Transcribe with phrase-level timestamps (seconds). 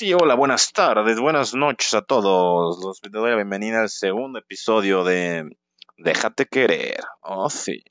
[0.00, 2.82] Sí, hola, buenas tardes, buenas noches a todos.
[2.82, 5.58] Los doy la bienvenida al segundo episodio de
[5.98, 7.04] Déjate querer.
[7.20, 7.84] Oh, sí.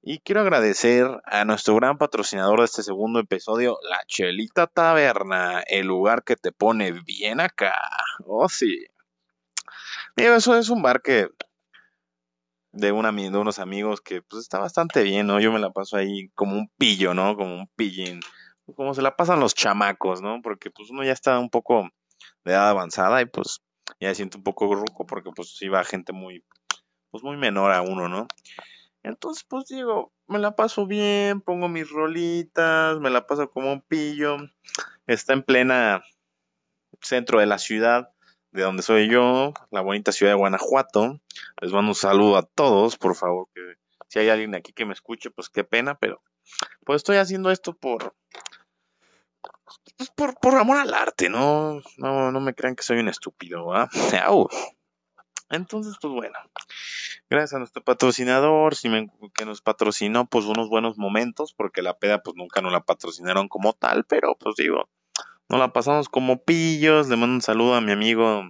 [0.00, 5.86] Y quiero agradecer a nuestro gran patrocinador de este segundo episodio, La Chelita Taberna, el
[5.86, 7.78] lugar que te pone bien acá.
[8.24, 8.86] Oh, sí.
[10.16, 11.28] Mira, eso es un bar que
[12.72, 15.38] de, una, de unos amigos que pues está bastante bien, ¿no?
[15.38, 17.36] Yo me la paso ahí como un pillo, ¿no?
[17.36, 18.20] Como un pillín
[18.74, 20.40] como se la pasan los chamacos, ¿no?
[20.42, 21.88] Porque pues uno ya está un poco
[22.44, 23.62] de edad avanzada y pues
[24.00, 26.44] ya se siente un poco ruco porque pues iba gente muy,
[27.10, 28.26] pues muy menor a uno, ¿no?
[29.02, 33.80] Entonces pues digo, me la paso bien, pongo mis rolitas, me la paso como un
[33.80, 34.36] pillo,
[35.06, 36.02] está en plena
[37.00, 38.10] centro de la ciudad
[38.50, 41.20] de donde soy yo, la bonita ciudad de Guanajuato.
[41.60, 43.60] Les mando un saludo a todos, por favor, que
[44.08, 46.22] si hay alguien aquí que me escuche, pues qué pena, pero
[46.84, 48.14] pues estoy haciendo esto por
[49.98, 51.82] pues, por, por amor al arte, ¿no?
[51.96, 53.88] No, no me crean que soy un estúpido, ¿ah?
[55.50, 56.38] Entonces, pues bueno,
[57.30, 58.74] gracias a nuestro patrocinador,
[59.34, 63.48] que nos patrocinó pues unos buenos momentos, porque la peda pues nunca nos la patrocinaron
[63.48, 64.88] como tal, pero pues digo,
[65.48, 68.42] nos la pasamos como pillos, le mando un saludo a mi amigo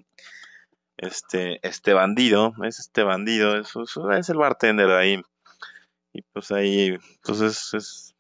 [0.97, 3.73] este, este bandido, es este bandido, es,
[4.19, 5.23] es el bartender de ahí,
[6.13, 8.15] y pues ahí, pues es es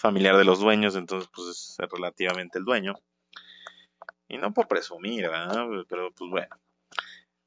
[0.00, 2.94] familiar de los dueños, entonces pues es relativamente el dueño.
[4.28, 5.66] Y no por presumir, ¿verdad?
[5.88, 6.56] Pero pues bueno.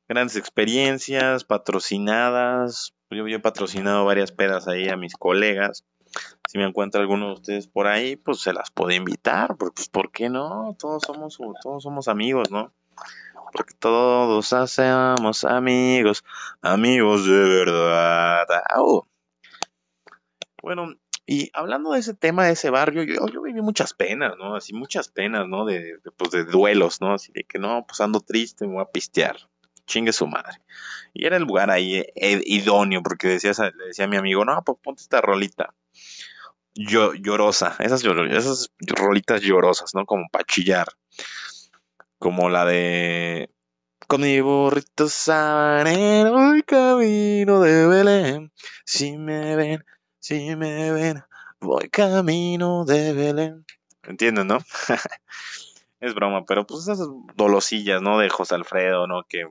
[0.08, 2.94] Grandes experiencias, patrocinadas.
[3.12, 5.86] Yo, he patrocinado varias pedas ahí a mis colegas.
[6.50, 9.56] Si me encuentra alguno de ustedes por ahí, pues se las puedo invitar.
[9.56, 10.76] Porque, pues, ¿por qué no?
[10.78, 12.74] Todos somos, todos somos amigos, ¿no?
[13.54, 16.24] Porque todos hacemos amigos,
[16.62, 18.48] amigos de verdad.
[20.62, 24.56] Bueno, y hablando de ese tema, de ese barrio, yo, yo viví muchas penas, ¿no?
[24.56, 25.66] Así muchas penas, ¿no?
[25.66, 27.14] De, pues de duelos, ¿no?
[27.14, 29.38] Así de que no, pues ando triste, me voy a pistear.
[29.86, 30.62] Chingue su madre.
[31.14, 34.62] Y era el lugar ahí eh, idóneo, porque decía, le decía a mi amigo, no,
[34.64, 35.74] pues ponte esta rolita.
[36.74, 40.06] Yo, llorosa, esas, esas rolitas llorosas, ¿no?
[40.06, 40.88] Como para chillar.
[42.18, 43.50] Como la de
[44.08, 48.52] con mi burrito sabanero y camino de Belén.
[48.84, 49.86] Si me ven,
[50.22, 51.24] si me ven,
[51.60, 53.66] voy camino de Belén.
[54.04, 54.60] ¿Entienden, no?
[56.00, 58.20] es broma, pero pues esas dolosillas, ¿no?
[58.20, 59.24] De José Alfredo, ¿no?
[59.28, 59.48] Que,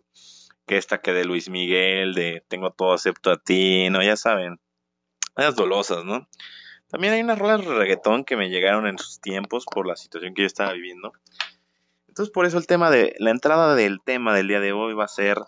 [0.66, 4.00] que esta que de Luis Miguel, de Tengo todo acepto a ti, ¿no?
[4.00, 4.60] Ya saben.
[5.36, 6.28] Esas dolosas, ¿no?
[6.88, 10.34] También hay unas rolas de reggaetón que me llegaron en sus tiempos por la situación
[10.34, 11.12] que yo estaba viviendo.
[12.06, 13.16] Entonces, por eso el tema de.
[13.18, 15.38] La entrada del tema del día de hoy va a ser.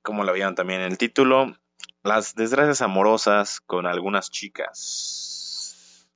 [0.00, 1.54] Como lo vieron también en el título,
[2.02, 6.08] las desgracias amorosas con algunas chicas.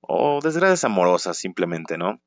[0.00, 2.20] O desgracias amorosas simplemente, ¿no?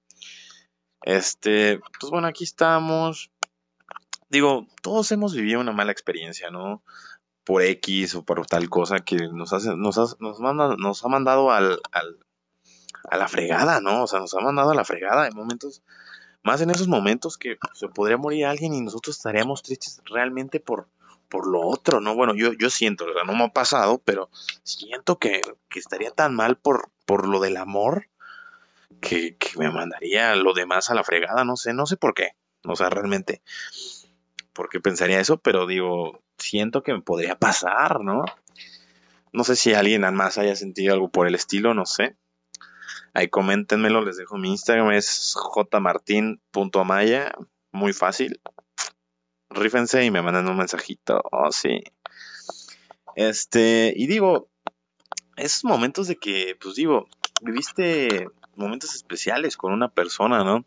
[1.02, 3.32] Este, pues bueno, aquí estamos.
[4.30, 6.84] Digo, todos hemos vivido una mala experiencia, ¿no?
[7.44, 11.52] Por X o por tal cosa que nos, hace, nos, nos, manda, nos ha mandado
[11.52, 12.20] al, al,
[13.10, 14.04] a la fregada, ¿no?
[14.04, 15.84] O sea, nos ha mandado a la fregada en momentos,
[16.46, 20.88] más en esos momentos que se podría morir alguien y nosotros estaríamos tristes realmente por,
[21.28, 22.14] por lo otro, ¿no?
[22.14, 23.24] Bueno, yo, yo siento, ¿verdad?
[23.26, 24.30] No me ha pasado, pero
[24.62, 25.42] siento que,
[25.76, 28.10] estaría tan mal por, por lo del amor
[29.02, 32.34] que, que, me mandaría lo demás a la fregada, no sé, no sé por qué,
[32.64, 33.42] o sea, realmente,
[34.54, 38.24] por qué pensaría eso, pero digo, siento que me podría pasar, ¿no?
[39.34, 42.16] No sé si alguien más haya sentido algo por el estilo, no sé.
[43.16, 45.34] Ahí coméntenmelo, les dejo mi Instagram, es
[45.72, 47.34] jmartin.amaya,
[47.72, 48.40] muy fácil
[49.56, 51.22] rífense y me mandan un mensajito.
[51.32, 51.84] Oh, sí.
[53.16, 54.50] Este, y digo,
[55.38, 57.08] esos momentos de que, pues digo,
[57.42, 60.66] viviste momentos especiales con una persona, ¿no?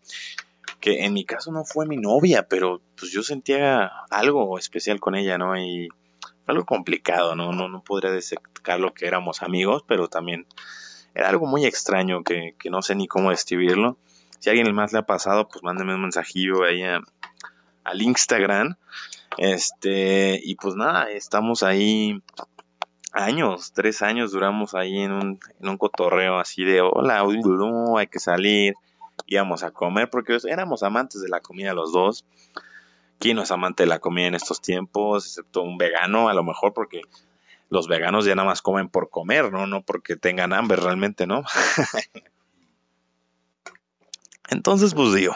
[0.80, 5.14] Que en mi caso no fue mi novia, pero pues yo sentía algo especial con
[5.14, 5.56] ella, ¿no?
[5.58, 5.88] Y
[6.20, 7.52] fue algo complicado, ¿no?
[7.52, 8.38] No, no podría decir
[8.78, 10.46] lo que éramos amigos, pero también
[11.14, 13.96] era algo muy extraño que, que no sé ni cómo describirlo.
[14.38, 17.00] Si a alguien más le ha pasado, pues mándeme un mensajillo ahí a,
[17.84, 18.76] al Instagram.
[19.36, 22.22] Este, y pues nada, estamos ahí
[23.12, 27.24] años, tres años duramos ahí en un, en un cotorreo así de hola,
[27.96, 28.74] hay que salir,
[29.26, 32.24] íbamos a comer, porque éramos amantes de la comida los dos.
[33.18, 35.26] ¿Quién no es amante de la comida en estos tiempos?
[35.26, 37.00] Excepto un vegano, a lo mejor porque
[37.68, 39.66] los veganos ya nada más comen por comer, ¿no?
[39.66, 41.42] No porque tengan hambre realmente, ¿no?
[44.50, 45.34] Entonces, pues digo,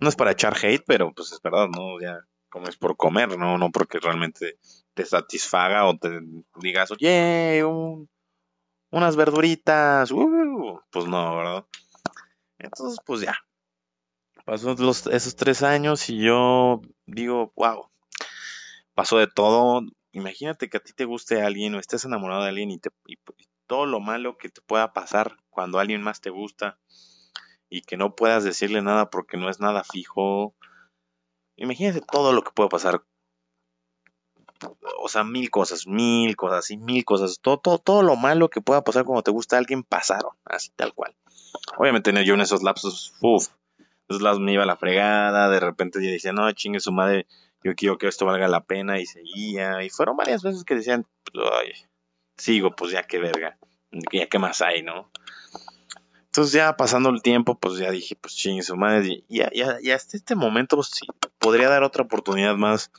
[0.00, 2.00] no es para echar hate, pero pues es verdad, ¿no?
[2.00, 3.58] Ya comes por comer, ¿no?
[3.58, 4.58] No porque realmente
[4.94, 6.20] te satisfaga o te
[6.60, 7.64] digas, oye,
[8.90, 11.64] unas verduritas, uh, pues no, ¿verdad?
[12.58, 13.36] Entonces, pues ya.
[14.44, 17.90] Pasó los, esos tres años y yo digo, wow,
[18.94, 19.82] pasó de todo.
[20.12, 23.16] Imagínate que a ti te guste alguien o estés enamorado de alguien y, te, y
[23.66, 26.78] todo lo malo que te pueda pasar cuando alguien más te gusta
[27.68, 30.54] y que no puedas decirle nada porque no es nada fijo.
[31.56, 33.02] Imagínate todo lo que puede pasar.
[35.00, 37.38] O sea, mil cosas, mil cosas y mil cosas.
[37.40, 40.94] Todo, todo, todo lo malo que pueda pasar cuando te gusta alguien pasaron, así tal
[40.94, 41.14] cual.
[41.76, 43.48] Obviamente yo en esos lapsos, uff,
[44.08, 47.26] esos lapsos me iba a la fregada, de repente yo decía, no, chingue su madre,
[47.62, 49.82] yo quiero que esto valga la pena y seguía.
[49.82, 51.72] Y fueron varias veces que decían, ay,
[52.36, 53.58] sigo, pues ya que verga,
[54.12, 55.10] ya qué más hay, ¿no?
[56.26, 59.78] Entonces ya pasando el tiempo, pues ya dije, pues chingue su madre, y ya, ya,
[59.82, 61.06] ya hasta este momento, pues sí,
[61.38, 62.92] podría dar otra oportunidad más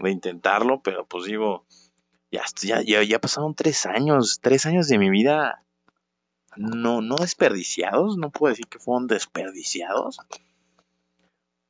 [0.00, 1.64] de intentarlo, pero pues digo,
[2.30, 2.42] ya,
[2.84, 5.62] ya, ya, pasaron tres años, tres años de mi vida
[6.56, 10.18] no, no desperdiciados, no puedo decir que fueron desperdiciados,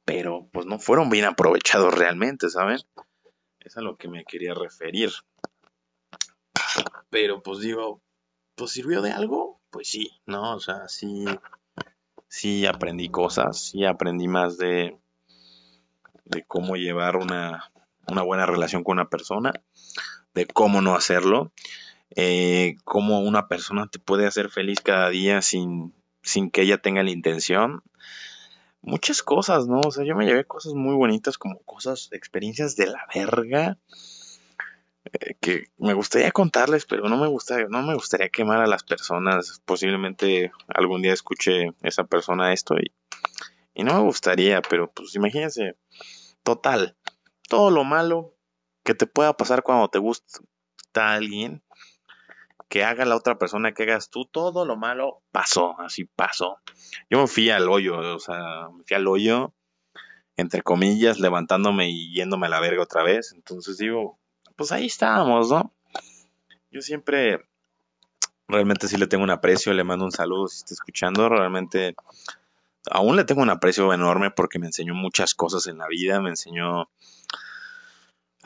[0.06, 2.79] pero pues no fueron bien aprovechados realmente, ¿saben?
[3.61, 5.11] Es a lo que me quería referir.
[7.11, 8.00] Pero pues digo,
[8.55, 10.55] pues sirvió de algo, pues sí, ¿no?
[10.55, 11.25] O sea, sí,
[12.29, 14.97] sí aprendí cosas, sí aprendí más de,
[16.25, 17.73] de cómo llevar una,
[18.06, 19.53] una buena relación con una persona,
[20.35, 21.50] de cómo no hacerlo,
[22.14, 25.93] eh, cómo una persona te puede hacer feliz cada día sin,
[26.23, 27.82] sin que ella tenga la intención.
[28.82, 29.81] Muchas cosas, ¿no?
[29.84, 33.78] O sea, yo me llevé cosas muy bonitas como cosas, experiencias de la verga
[35.12, 38.82] eh, que me gustaría contarles, pero no me gustaría, no me gustaría quemar a las
[38.82, 39.61] personas.
[39.64, 42.93] Posiblemente algún día escuche esa persona esto y,
[43.75, 45.76] y no me gustaría, pero pues imagínense,
[46.43, 46.96] total,
[47.49, 48.34] todo lo malo
[48.84, 50.40] que te pueda pasar cuando te gusta
[50.94, 51.62] alguien,
[52.69, 56.59] que haga la otra persona, que hagas tú, todo lo malo pasó, así pasó.
[57.09, 59.53] Yo me fui al hoyo, o sea, me fui al hoyo,
[60.37, 63.33] entre comillas, levantándome y yéndome a la verga otra vez.
[63.33, 64.19] Entonces digo,
[64.57, 65.73] pues ahí estábamos, ¿no?
[66.71, 67.41] Yo siempre,
[68.49, 71.95] realmente sí le tengo un aprecio, le mando un saludo si está escuchando, realmente
[72.91, 76.31] aún le tengo un aprecio enorme porque me enseñó muchas cosas en la vida, me
[76.31, 76.89] enseñó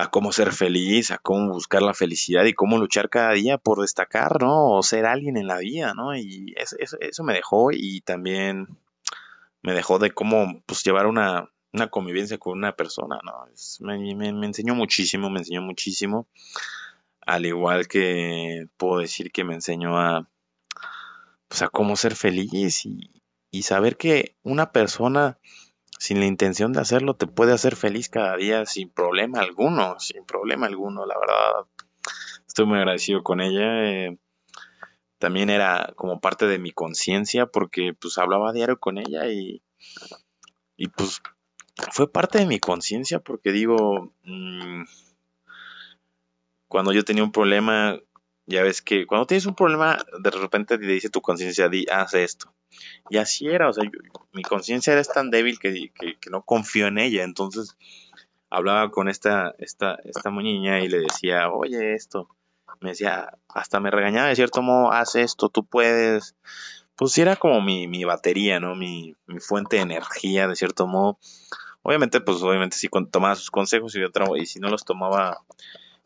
[0.00, 3.82] a cómo ser feliz, a cómo buscar la felicidad y cómo luchar cada día por
[3.82, 4.70] destacar, ¿no?
[4.70, 6.16] O ser alguien en la vida, ¿no?
[6.16, 8.66] Y eso, me dejó y también
[9.60, 13.46] me dejó de cómo pues llevar una, una convivencia con una persona, ¿no?
[13.80, 16.26] me, enseñó muchísimo, me enseñó muchísimo.
[17.26, 20.26] Al igual que puedo decir que me enseñó a,
[21.48, 25.36] pues a cómo ser feliz y, y saber que una persona
[26.00, 30.24] sin la intención de hacerlo te puede hacer feliz cada día sin problema alguno, sin
[30.24, 31.66] problema alguno, la verdad.
[32.48, 33.84] Estoy muy agradecido con ella.
[33.84, 34.18] Eh,
[35.18, 39.62] también era como parte de mi conciencia porque pues hablaba diario con ella y,
[40.78, 41.20] y pues
[41.92, 44.84] fue parte de mi conciencia porque digo, mm,
[46.66, 47.98] cuando yo tenía un problema,
[48.50, 52.14] ya ves que cuando tienes un problema, de repente te dice tu conciencia, di, haz
[52.14, 52.52] esto.
[53.08, 53.88] Y así era, o sea,
[54.32, 55.92] mi conciencia era tan débil que,
[56.30, 57.22] no confío en ella.
[57.22, 57.76] Entonces
[58.50, 62.28] hablaba con esta, esta, esta niña y le decía, oye, esto.
[62.80, 66.34] Me decía, hasta me regañaba de cierto modo, haz esto, tú puedes.
[66.96, 68.74] Pues era como mi, mi batería, ¿no?
[68.74, 71.18] Mi, mi fuente de energía, de cierto modo.
[71.82, 75.42] Obviamente, pues obviamente sí tomaba sus consejos y, otra, y si no los tomaba,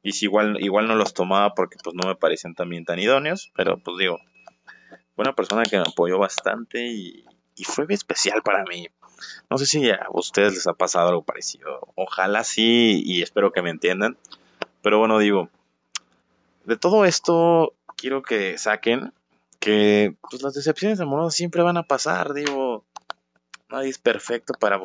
[0.05, 3.51] y si igual, igual no los tomaba porque pues no me parecían también tan idóneos,
[3.57, 4.19] pero pues digo,
[5.17, 7.25] fue una persona que me apoyó bastante y,
[7.57, 8.87] y fue especial para mí.
[9.49, 11.81] No sé si a ustedes les ha pasado algo parecido.
[11.95, 14.19] Ojalá sí y espero que me entiendan.
[14.83, 15.49] Pero bueno, digo,
[16.67, 19.15] de todo esto quiero que saquen
[19.59, 22.35] que pues, las decepciones amorosas siempre van a pasar.
[22.35, 22.85] Digo,
[23.71, 24.79] nadie es perfecto para,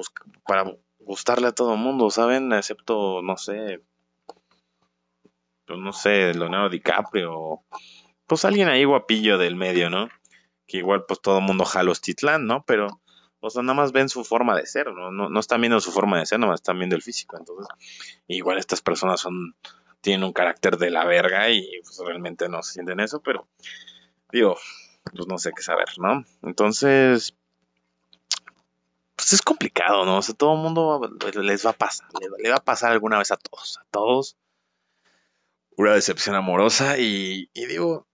[0.48, 2.54] para gustarle a todo el mundo, ¿saben?
[2.54, 3.82] Excepto, no sé,
[5.70, 7.62] pues, no sé, Leonardo DiCaprio,
[8.26, 10.10] pues alguien ahí guapillo del medio, ¿no?
[10.66, 12.64] Que igual pues todo el mundo jala Titlán, ¿no?
[12.66, 12.88] Pero,
[13.40, 15.12] o sea, nada más ven su forma de ser, ¿no?
[15.12, 17.38] No, no están viendo su forma de ser, nada más están viendo el físico.
[17.38, 17.68] Entonces,
[18.28, 19.56] igual estas personas son,
[20.02, 23.48] tienen un carácter de la verga y pues, realmente no se sienten eso, pero
[24.32, 24.58] digo,
[25.14, 26.26] pues no sé qué saber, ¿no?
[26.42, 27.36] Entonces,
[29.16, 30.18] pues es complicado, ¿no?
[30.18, 31.02] O sea, todo el mundo
[31.44, 32.08] les va a pasar,
[32.40, 34.36] le, va a pasar alguna vez a todos, a todos.
[35.80, 38.06] Una decepción amorosa y, digo,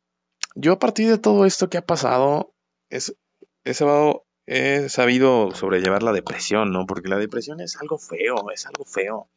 [0.53, 2.53] yo a partir de todo esto que ha pasado,
[2.91, 3.17] es,
[3.63, 6.85] he, sabido, he sabido sobrellevar la depresión, ¿no?
[6.85, 9.29] Porque la depresión es algo feo, es algo feo.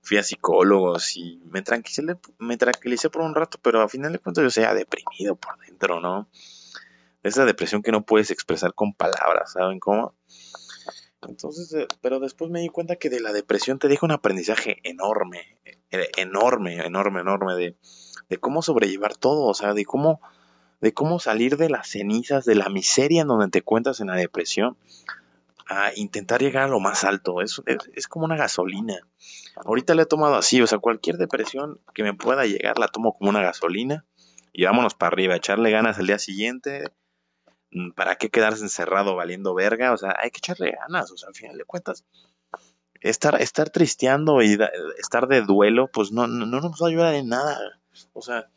[0.00, 2.02] Fui a psicólogos y me tranquilicé,
[2.38, 6.00] me tranquilicé por un rato, pero al final de cuentas yo sea deprimido por dentro,
[6.00, 6.26] ¿no?
[7.22, 10.14] esa depresión que no puedes expresar con palabras, ¿saben cómo?
[11.28, 14.78] Entonces, eh, pero después me di cuenta que de la depresión te deja un aprendizaje
[14.84, 15.58] enorme,
[15.90, 20.20] eh, enorme, enorme, enorme de, cómo sobrellevar todo, o sea, de cómo,
[20.80, 24.16] de cómo salir de las cenizas, de la miseria en donde te encuentras en la
[24.16, 24.76] depresión,
[25.66, 27.42] a intentar llegar a lo más alto.
[27.42, 27.62] Es,
[27.94, 28.96] es, como una gasolina.
[29.56, 33.16] Ahorita le he tomado así, o sea, cualquier depresión que me pueda llegar la tomo
[33.16, 34.04] como una gasolina
[34.52, 36.84] y vámonos para arriba, echarle ganas el día siguiente.
[37.72, 39.92] Mm, ¿Para qué quedarse encerrado valiendo verga?
[39.92, 42.04] O sea, hay que echarle ganas, o sea, al final de cuentas.
[43.00, 44.58] Estar, estar tristeando y
[44.98, 47.58] estar de duelo, pues no, no, no nos va a ayudar en nada.
[48.12, 48.50] O sea,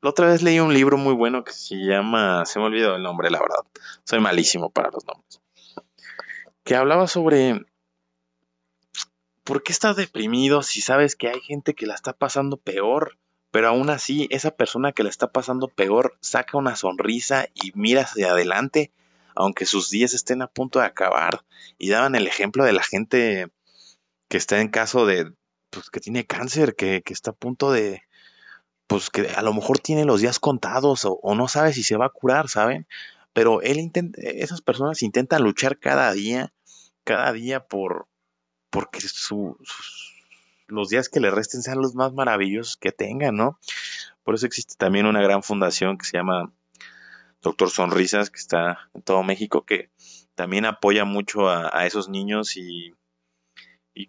[0.00, 3.02] la otra vez leí un libro muy bueno que se llama, se me olvidó el
[3.02, 3.64] nombre, la verdad.
[4.04, 5.40] Soy malísimo para los nombres.
[6.64, 7.64] Que hablaba sobre
[9.44, 13.18] ¿por qué estás deprimido si sabes que hay gente que la está pasando peor?
[13.54, 18.02] Pero aún así, esa persona que la está pasando peor saca una sonrisa y mira
[18.02, 18.90] hacia adelante,
[19.36, 21.44] aunque sus días estén a punto de acabar.
[21.78, 23.52] Y daban el ejemplo de la gente
[24.26, 25.32] que está en caso de,
[25.70, 28.02] pues que tiene cáncer, que, que está a punto de,
[28.88, 32.06] pues que a lo mejor tiene los días contados o, no sabe si se va
[32.06, 32.88] a curar, ¿saben?
[33.32, 36.52] Pero él intenta, esas personas intentan luchar cada día,
[37.04, 38.08] cada día por,
[38.70, 39.56] porque su,
[40.66, 43.58] los días que le resten sean los más maravillosos que tengan, ¿no?
[44.22, 46.52] Por eso existe también una gran fundación que se llama
[47.42, 49.90] Doctor Sonrisas, que está en todo México, que
[50.34, 52.94] también apoya mucho a esos niños y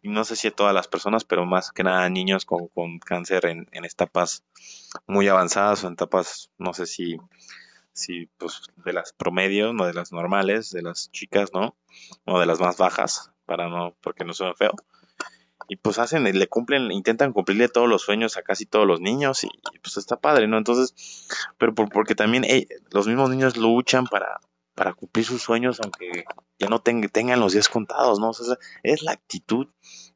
[0.04, 3.46] no sé si a todas las personas, pero más que nada a niños con, cáncer
[3.46, 4.44] en, en, etapas
[5.06, 7.18] muy avanzadas o en etapas, no sé si,
[7.94, 11.76] si pues de las promedios, no de las normales, de las chicas, ¿no?
[12.26, 14.72] O de las más bajas, para no, porque no suena feo.
[15.68, 19.44] Y pues hacen, le cumplen, intentan cumplirle todos los sueños a casi todos los niños
[19.44, 19.50] y,
[19.82, 20.58] pues está padre, ¿no?
[20.58, 22.46] Entonces, pero porque también
[22.92, 24.40] los mismos niños luchan para,
[24.76, 26.26] para cumplir sus sueños, aunque
[26.60, 28.32] ya no tengan los días contados, ¿no?
[28.84, 29.68] es la actitud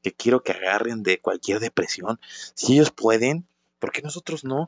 [0.04, 2.20] que quiero que agarren de cualquier depresión.
[2.54, 3.48] Si ellos pueden,
[3.80, 4.68] ¿por qué nosotros no?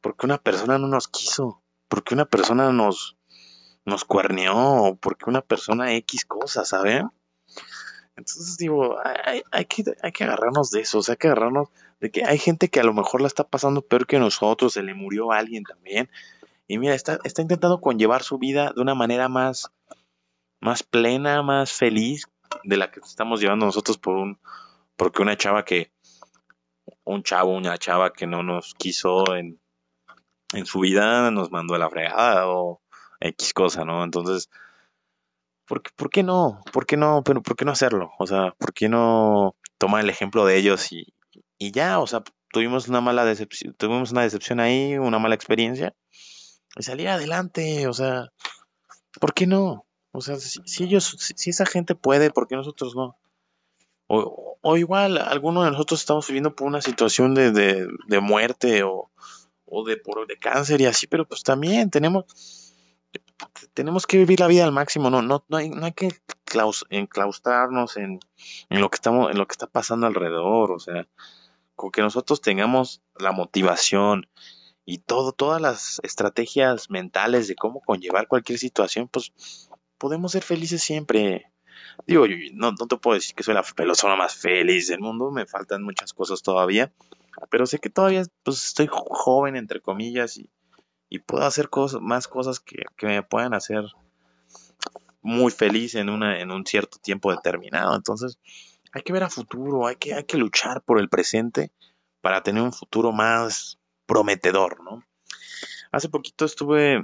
[0.00, 3.16] Porque una persona no nos quiso, porque una persona nos,
[3.84, 7.10] nos cuerneó, porque una persona X cosa, ¿saben?
[8.16, 11.68] Entonces digo, hay, hay, que, hay que agarrarnos de eso, o sea, hay que agarrarnos
[12.00, 14.82] de que hay gente que a lo mejor la está pasando peor que nosotros, se
[14.82, 16.10] le murió a alguien también,
[16.66, 19.70] y mira, está, está intentando conllevar su vida de una manera más,
[20.60, 22.26] más plena, más feliz
[22.64, 24.38] de la que estamos llevando nosotros por un,
[24.96, 25.90] porque una chava que,
[27.04, 29.60] un chavo, una chava que no nos quiso en,
[30.52, 32.80] en su vida nos mandó a la fregada o
[33.20, 34.04] X cosa, ¿no?
[34.04, 34.50] Entonces,
[35.70, 36.60] ¿por ¿por qué no?
[36.72, 37.22] ¿Por qué no?
[37.24, 38.10] Pero, ¿por qué no hacerlo?
[38.18, 41.14] O sea, ¿por qué no tomar el ejemplo de ellos y,
[41.58, 42.00] y ya?
[42.00, 45.94] O sea, tuvimos una mala decepción, tuvimos una decepción ahí, una mala experiencia
[46.76, 48.32] y salir adelante, o sea,
[49.20, 49.86] ¿por qué no?
[50.10, 53.16] O sea, si, ellos, si, esa gente puede, ¿por qué nosotros no?
[54.08, 58.82] O, o, igual, alguno de nosotros estamos viviendo por una situación de, de, de muerte
[58.82, 59.12] o,
[59.66, 62.24] o de, por, de cáncer y así, pero pues también tenemos,
[63.74, 66.08] tenemos que vivir la vida al máximo, no, no, no hay, no hay que
[66.90, 68.20] enclaustrarnos en,
[68.68, 71.06] lo que estamos, en lo que está pasando alrededor, o sea,
[71.76, 74.28] con que nosotros tengamos la motivación
[74.84, 79.32] y todo, todas las estrategias mentales de cómo conllevar cualquier situación, pues
[79.98, 81.46] podemos ser felices siempre.
[82.06, 85.46] Digo, no, no te puedo decir que soy la persona más feliz del mundo, me
[85.46, 86.92] faltan muchas cosas todavía,
[87.50, 90.50] pero sé que todavía pues, estoy joven, entre comillas, y,
[91.10, 93.84] y puedo hacer cosas, más cosas que, que, me puedan hacer
[95.20, 97.94] muy feliz en, una, en un cierto tiempo determinado.
[97.94, 98.38] Entonces,
[98.92, 101.72] hay que ver a futuro, hay que, hay que luchar por el presente
[102.20, 105.04] para tener un futuro más, prometedor, ¿no?
[105.92, 107.00] Hace poquito estuve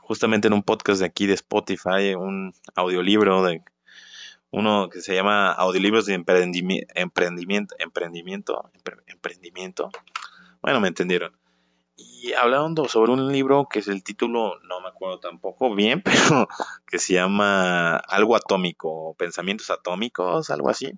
[0.00, 3.62] justamente en un podcast de aquí de Spotify, un audiolibro de
[4.50, 8.70] uno que se llama Audiolibros de emprendimiento, emprendimiento, emprendimiento,
[9.06, 9.90] emprendimiento.
[10.62, 11.36] Bueno, me entendieron.
[11.96, 16.48] Y hablando sobre un libro que es el título, no me acuerdo tampoco bien, pero
[16.86, 20.92] que se llama Algo Atómico, Pensamientos Atómicos, algo así,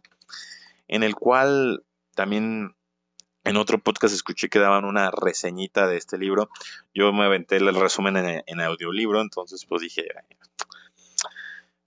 [0.89, 1.85] en el cual
[2.15, 2.75] también
[3.47, 6.51] en otro podcast escuché que daban una reseñita de este libro.
[6.95, 10.09] Yo me aventé el resumen en, audiolibro, entonces pues dije,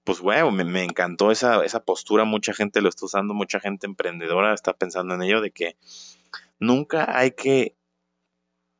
[0.06, 2.24] pues bueno, me, encantó esa, esa postura.
[2.24, 5.75] Mucha gente lo está usando, mucha gente emprendedora está pensando en ello, de que
[6.60, 7.75] nunca hay que,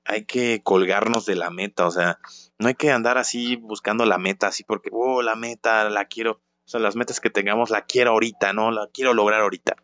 [0.06, 2.20] hay que colgarnos de la meta, o sea,
[2.58, 6.34] no hay que andar así buscando la meta, así porque, oh, la meta la quiero,
[6.34, 9.76] o sea, las metas que tengamos la quiero ahorita, no, la quiero lograr ahorita.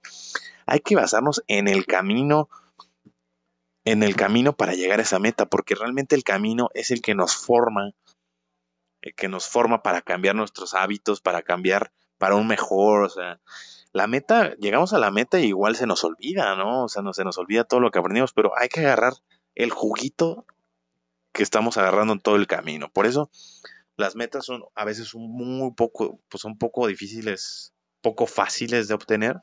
[0.65, 2.49] Hay que basarnos en el camino
[3.87, 7.13] en el camino para llegar a esa meta, porque realmente el camino es el que
[7.13, 7.91] nos forma
[9.05, 13.39] eh, que nos forma para cambiar nuestros hábitos, para cambiar para un mejor, o sea,
[13.93, 16.85] la meta, llegamos a la meta y igual se nos olvida, ¿no?
[16.85, 19.13] O sea, no se nos olvida todo lo que aprendimos, pero hay que agarrar
[19.55, 20.45] el juguito
[21.31, 22.89] que estamos agarrando en todo el camino.
[22.91, 23.29] Por eso
[23.97, 29.41] las metas son a veces muy poco, pues son poco difíciles, poco fáciles de obtener,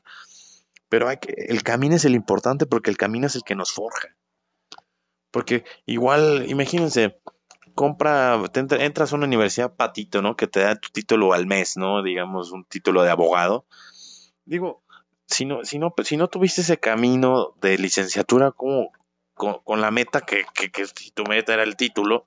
[0.89, 3.71] pero hay que, el camino es el importante porque el camino es el que nos
[3.71, 4.15] forja.
[5.31, 7.19] Porque igual, imagínense,
[7.73, 10.35] compra, entras a una universidad patito, ¿no?
[10.35, 12.03] Que te da tu título al mes, ¿no?
[12.03, 13.65] Digamos, un título de abogado.
[14.45, 14.83] Digo,
[15.25, 18.91] si no, si no, si no tuviste ese camino de licenciatura como
[19.33, 20.45] con, la meta que,
[20.95, 22.25] si tu meta era el título,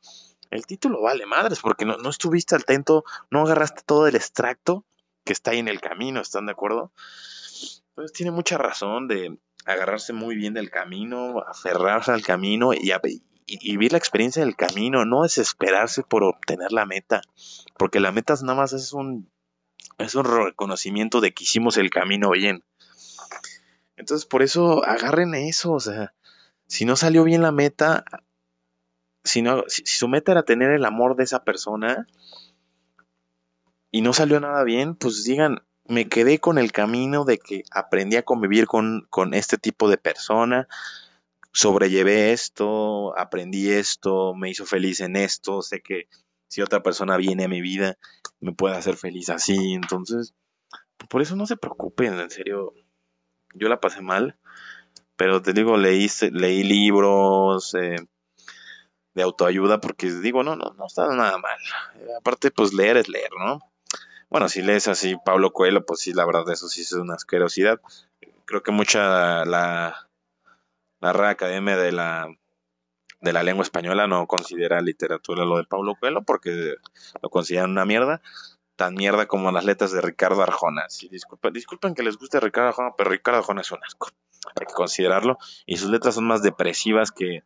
[0.50, 4.84] el título vale madres, porque no, no estuviste atento, no agarraste todo el extracto
[5.24, 6.92] que está ahí en el camino, ¿están de acuerdo?
[7.90, 12.92] Entonces tiene mucha razón de agarrarse muy bien del camino, aferrarse al camino y,
[13.46, 17.20] y, vivir la experiencia del camino, no desesperarse por obtener la meta,
[17.76, 19.30] porque la meta nada más es un,
[19.98, 22.64] es un reconocimiento de que hicimos el camino bien.
[23.96, 26.14] Entonces por eso agarren eso, o sea,
[26.66, 28.04] si no salió bien la meta,
[29.24, 32.06] si, si, su meta era tener el amor de esa persona
[33.90, 38.16] y no salió nada bien, pues digan, me quedé con el camino de que aprendí
[38.16, 40.68] a convivir con, con este tipo de persona,
[41.52, 46.08] sobrellevé esto, aprendí esto, me hizo feliz en esto, sé que
[46.48, 47.96] si otra persona viene a mi vida,
[48.40, 50.34] me puede hacer feliz así, entonces,
[51.08, 52.74] por eso no se preocupen, en serio,
[53.54, 54.38] yo la pasé mal,
[55.16, 57.96] pero te digo, leí, leí libros, eh,
[59.16, 61.58] de autoayuda porque digo, no, no, no está nada mal.
[62.18, 63.60] aparte, pues leer es leer, ¿no?
[64.28, 67.80] Bueno, si lees así Pablo Coelho, pues sí, la verdad, eso sí es una asquerosidad.
[68.44, 70.08] Creo que mucha la,
[71.00, 72.28] la Academia de la,
[73.20, 76.74] de la Lengua Española no considera literatura lo de Pablo Coelho porque
[77.22, 78.20] lo consideran una mierda.
[78.76, 80.84] Tan mierda como las letras de Ricardo Arjona.
[80.90, 84.10] Sí, disculpen que les guste Ricardo Arjona, pero Ricardo Arjona es un asco.
[84.54, 85.38] Hay que considerarlo.
[85.66, 87.42] Y sus letras son más depresivas que,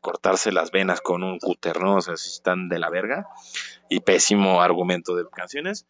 [0.00, 1.96] cortarse las venas con un cúter, ¿no?
[1.96, 3.28] O sea, están de la verga.
[3.88, 5.86] Y pésimo argumento de canciones.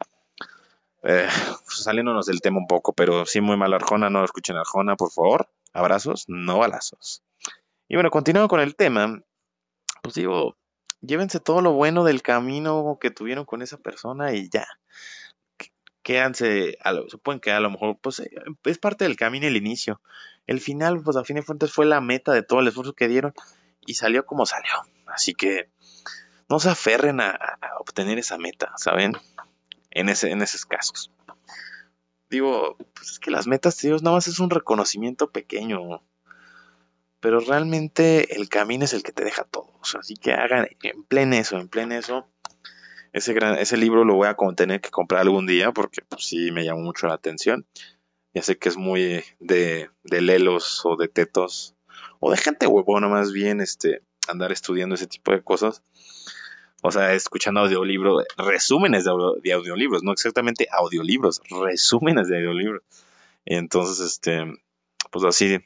[1.03, 1.29] Eh,
[1.65, 5.11] pues, saliéndonos del tema un poco, pero sí muy mal Arjona, no escuchen Arjona, por
[5.11, 5.51] favor.
[5.73, 7.23] Abrazos, no balazos.
[7.89, 9.23] Y bueno, continuando con el tema,
[10.03, 10.57] pues digo,
[11.01, 14.67] llévense todo lo bueno del camino que tuvieron con esa persona y ya.
[16.03, 18.31] Quédanse, a lo, se pueden quedar a lo mejor, pues eh,
[18.65, 20.01] es parte del camino el inicio.
[20.47, 23.09] El final, pues a fin de cuentas fue la meta de todo el esfuerzo que
[23.09, 23.35] dieron
[23.87, 24.73] y salió como salió.
[25.07, 25.71] Así que
[26.49, 27.39] no se aferren a,
[27.79, 29.13] obtener esa meta, ¿saben?
[29.91, 31.11] En, ese, en esos casos.
[32.29, 36.03] Digo, pues es que las metas, Dios, nada más es un reconocimiento pequeño.
[37.21, 39.73] Pero realmente el camino es el que te deja todo.
[39.99, 42.27] así que hagan, en pleno eso, en pleno eso.
[43.13, 46.53] Ese, gran, ese libro lo voy a tener que comprar algún día porque pues, sí
[46.53, 47.67] me llamó mucho la atención.
[48.35, 51.75] Ya sé que es muy de, de lelos o de tetos
[52.21, 55.83] o de gente huevona más bien, este, andar estudiando ese tipo de cosas.
[56.83, 62.83] O sea, escuchando audiolibros, resúmenes de, audiolibros, no exactamente audiolibros, resúmenes de audiolibros.
[63.45, 64.45] Y entonces, este,
[65.11, 65.59] pues así,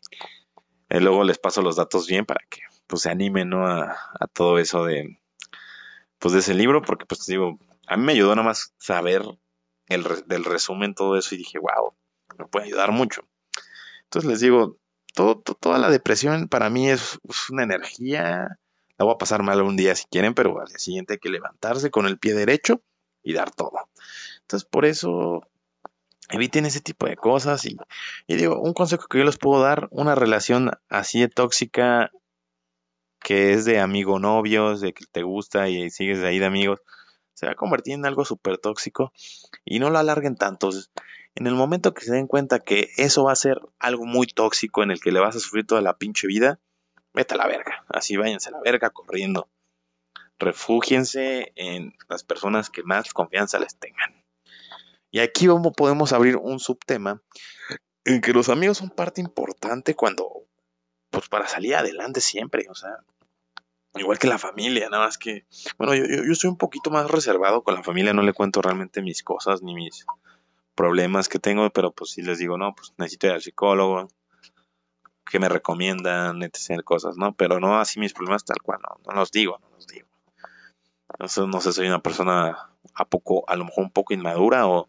[0.88, 3.66] eh, luego les paso los datos bien para que pues se animen ¿no?
[3.66, 3.96] a,
[4.32, 5.18] todo eso de,
[6.24, 9.22] pues de ese libro, porque pues digo, a mí me ayudó nada más saber
[9.88, 11.94] el del resumen, todo eso, y dije, wow,
[12.38, 13.28] me puede ayudar mucho.
[14.04, 14.78] Entonces les digo,
[15.12, 17.18] toda la depresión para mí es,
[17.50, 18.58] una energía.
[18.96, 21.28] La voy a pasar mal un día si quieren, pero al día siguiente hay que
[21.28, 22.80] levantarse con el pie derecho
[23.22, 23.90] y dar todo.
[24.40, 25.46] Entonces, por eso
[26.30, 27.66] eviten ese tipo de cosas.
[27.66, 27.76] Y,
[28.26, 32.12] y digo, un consejo que yo les puedo dar, una relación así de tóxica
[33.24, 36.80] que es de amigo novios, de que te gusta y sigues de ahí de amigos,
[37.32, 39.12] se va a convertir en algo súper tóxico
[39.64, 40.70] y no lo alarguen tanto.
[41.34, 44.82] En el momento que se den cuenta que eso va a ser algo muy tóxico
[44.82, 46.60] en el que le vas a sufrir toda la pinche vida,
[47.14, 47.84] vete a la verga.
[47.88, 49.48] Así váyanse a la verga corriendo.
[50.38, 54.22] Refúgiense en las personas que más confianza les tengan.
[55.10, 57.22] Y aquí vamos, podemos abrir un subtema
[58.04, 60.28] en que los amigos son parte importante cuando,
[61.10, 62.98] pues para salir adelante siempre, o sea,
[63.96, 65.46] igual que la familia, nada más que,
[65.78, 68.62] bueno, yo, yo, yo soy un poquito más reservado con la familia, no le cuento
[68.62, 70.06] realmente mis cosas ni mis
[70.74, 74.08] problemas que tengo, pero pues si les digo, no, pues necesito ir al psicólogo,
[75.30, 76.82] que me recomiendan, etc.
[76.84, 77.34] cosas, ¿no?
[77.34, 80.08] Pero no así mis problemas tal cual, no, no los digo, no los digo.
[81.10, 84.88] Entonces, no sé, soy una persona a poco, a lo mejor un poco inmadura o,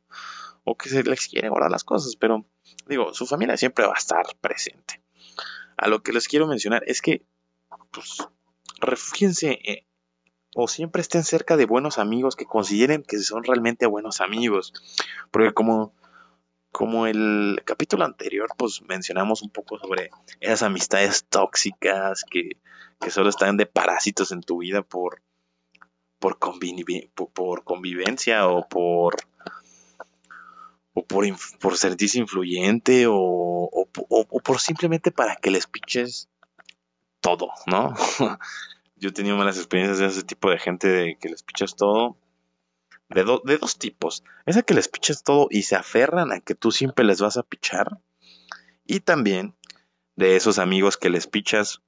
[0.63, 2.45] o que se les quiere guardar las cosas, pero
[2.87, 5.01] digo, su familia siempre va a estar presente.
[5.77, 7.25] A lo que les quiero mencionar es que,
[7.91, 8.27] pues,
[8.81, 9.85] refúgiense
[10.55, 14.73] o siempre estén cerca de buenos amigos que consideren que son realmente buenos amigos.
[15.29, 15.93] Porque como,
[16.71, 22.51] como el capítulo anterior, pues mencionamos un poco sobre esas amistades tóxicas que,
[23.01, 25.21] que solo están de parásitos en tu vida por,
[26.19, 26.37] por,
[27.33, 29.15] por, convivencia o por
[30.93, 31.25] o por,
[31.59, 31.73] por
[32.13, 36.29] influyente o, o, o, por simplemente para que les piches
[37.25, 37.95] todo, ¿no?
[38.97, 42.17] Yo he tenido malas experiencias de ese tipo de gente de que les pichas todo.
[43.09, 44.23] De, de dos tipos.
[44.45, 47.43] Esa que les pichas todo y se aferran a que tú siempre les vas a
[47.43, 47.99] pichar.
[48.85, 49.55] Y también
[50.15, 51.81] de esos amigos que les pichas.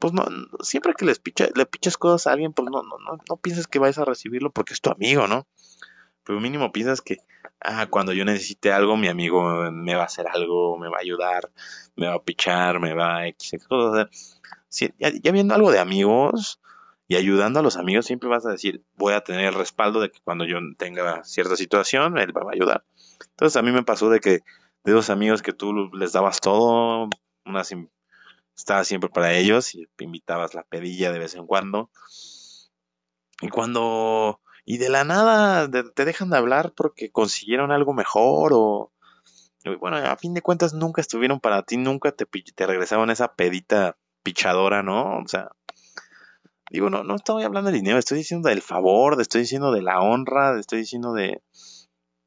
[0.00, 0.26] Pues no,
[0.60, 3.68] siempre que les pichas, le pichas cosas a alguien, pues no, no, no, no pienses
[3.68, 5.46] que vais a recibirlo porque es tu amigo, ¿no?
[6.26, 7.18] Pero mínimo piensas que,
[7.60, 11.00] ah, cuando yo necesite algo, mi amigo me va a hacer algo, me va a
[11.00, 11.50] ayudar,
[11.94, 14.08] me va a pichar, me va a X, cosas
[14.98, 16.60] ya, viendo algo de amigos
[17.08, 20.10] y ayudando a los amigos, siempre vas a decir, voy a tener el respaldo de
[20.10, 22.84] que cuando yo tenga cierta situación, él va a ayudar.
[23.30, 24.42] Entonces a mí me pasó de que
[24.84, 27.08] de dos amigos que tú les dabas todo,
[27.44, 27.62] una
[28.56, 31.90] estaba siempre para ellos y invitabas la pedilla de vez en cuando.
[33.40, 38.92] Y cuando y de la nada te dejan de hablar porque consiguieron algo mejor o
[39.80, 43.96] bueno, a fin de cuentas nunca estuvieron para ti, nunca te, te regresaban esa pedita
[44.22, 45.18] pichadora, ¿no?
[45.18, 45.50] O sea,
[46.70, 50.00] digo, no, no estoy hablando de dinero, estoy diciendo del favor, estoy diciendo de la
[50.00, 51.42] honra, estoy diciendo de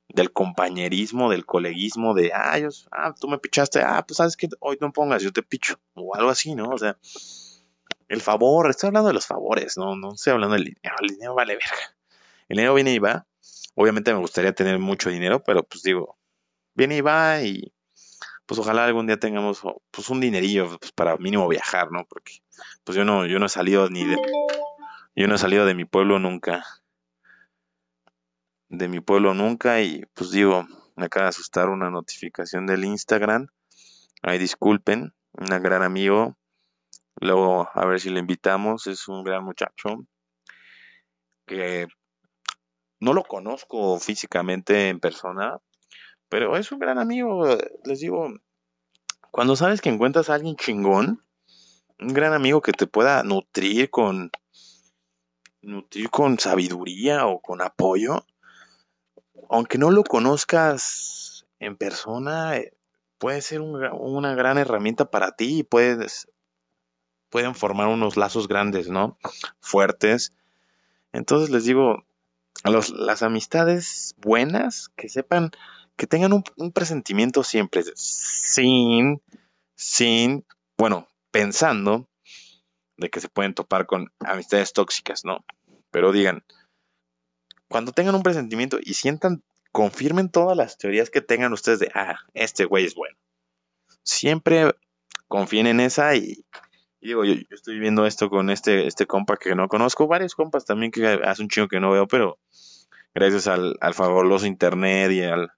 [0.10, 2.58] del compañerismo, del coleguismo, de, ah,
[2.92, 6.16] ah, tú me pichaste, ah, pues sabes que hoy no pongas, yo te picho, o
[6.16, 6.70] algo así, ¿no?
[6.70, 6.98] O sea,
[8.08, 11.36] el favor, estoy hablando de los favores, no, no estoy hablando del dinero, el dinero
[11.36, 11.99] vale verga.
[12.50, 13.26] El dinero viene y va,
[13.76, 16.18] obviamente me gustaría tener mucho dinero, pero pues digo,
[16.74, 17.74] viene y va y
[18.46, 22.06] pues ojalá algún día tengamos pues un dinerillo pues, para mínimo viajar, ¿no?
[22.06, 22.42] Porque
[22.84, 24.18] pues yo no yo no he salido ni de
[25.16, 26.66] yo no he salido de mi pueblo nunca.
[28.70, 33.48] De mi pueblo nunca y pues digo, me acaba de asustar una notificación del Instagram.
[34.24, 36.36] Ay, disculpen, un gran amigo.
[37.22, 40.06] Luego a ver si le invitamos, es un gran muchacho
[41.46, 41.88] que
[43.00, 45.60] no lo conozco físicamente en persona,
[46.30, 47.46] pero es un gran amigo,
[47.86, 48.28] les digo,
[49.32, 51.24] cuando sabes que encuentras a alguien chingón,
[52.00, 54.32] un gran amigo que te pueda nutrir con
[55.62, 58.26] nutrir con sabiduría o con apoyo,
[59.50, 62.74] aunque no lo conozcas en persona, eh,
[63.18, 66.30] puede ser una gran herramienta para ti y puedes
[67.30, 69.18] pueden formar unos lazos grandes, ¿no?
[69.60, 70.34] Fuertes.
[71.12, 72.06] Entonces les digo,
[72.64, 75.52] los, las amistades buenas, que sepan
[76.00, 79.22] que tengan un, presentimiento siempre sin,
[79.76, 80.46] sin,
[80.78, 82.08] bueno, pensando
[82.96, 85.44] de que se pueden topar con amistades tóxicas, ¿no?
[85.92, 86.46] Pero digan,
[87.68, 89.44] cuando tengan un presentimiento y sientan,
[89.74, 93.18] confirmen todas las teorías que tengan ustedes de, ah, este güey es bueno.
[94.04, 94.74] Siempre
[95.28, 96.46] confíen en esa y,
[97.02, 100.92] digo, yo, estoy viendo esto con este, este compa que no conozco, varios compas también
[100.92, 102.38] que hace un chingo que no veo, pero
[103.14, 105.52] gracias al, al fabuloso internet y al,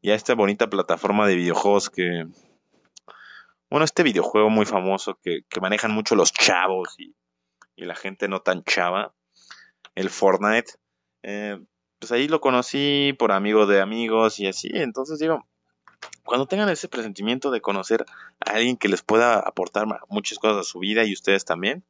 [0.00, 2.26] y a esta bonita plataforma de videojuegos que,
[3.70, 7.14] bueno, este videojuego muy famoso que, manejan mucho los chavos y,
[7.76, 9.14] la gente no tan chava,
[9.94, 10.72] el Fortnite,
[11.22, 11.60] eh,
[11.98, 15.46] pues ahí lo conocí por amigos de amigos y así, entonces digo,
[16.24, 18.04] cuando tengan ese presentimiento de conocer
[18.44, 21.84] a alguien que les pueda aportar muchas cosas a su vida y ustedes también,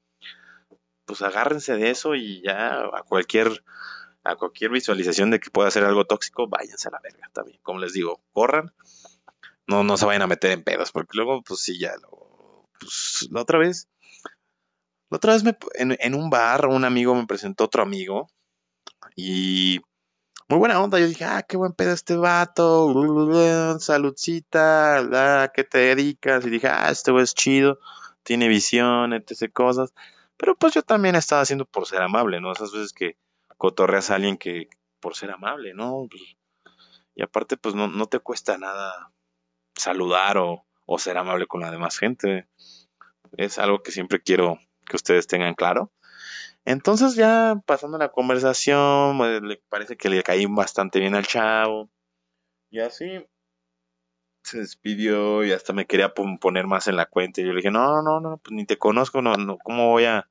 [1.04, 3.62] pues agárrense de eso y ya a cualquier
[4.24, 7.60] a cualquier visualización de que pueda ser algo tóxico, váyanse a la verga también.
[7.62, 8.72] Como les digo, corran,
[9.68, 11.94] no, no se vayan a meter en pedos, porque luego, pues sí, ya,
[12.80, 13.88] pues, la otra vez,
[15.10, 18.28] la otra vez me, en, un bar un amigo me presentó otro amigo
[19.14, 19.80] y
[20.48, 22.92] muy buena onda, yo dije, ah, qué buen pedo este vato,
[23.80, 26.46] saludcita, ¿a qué te dedicas?
[26.46, 27.80] Y dije, ah, este güey es chido,
[28.22, 29.52] tiene visión, etc.
[29.52, 29.92] cosas.
[30.36, 32.52] Pero pues yo también estaba haciendo por ser amable, ¿no?
[32.52, 33.16] Esas veces que
[33.56, 34.68] cotorreas a alguien que
[35.00, 36.06] por ser amable, ¿no?
[36.08, 36.22] Pues,
[37.14, 39.10] y aparte, pues no, no te cuesta nada
[39.74, 42.46] saludar o, o ser amable con la demás gente.
[43.36, 45.90] Es algo que siempre quiero que ustedes tengan claro.
[46.66, 51.88] Entonces ya pasando la conversación, pues, le parece que le caí bastante bien al chavo.
[52.70, 53.24] Y así
[54.42, 57.40] se despidió y hasta me quería poner más en la cuenta.
[57.40, 60.04] Y yo le dije, no, no, no, pues ni te conozco, no, no, ¿cómo voy
[60.04, 60.28] a,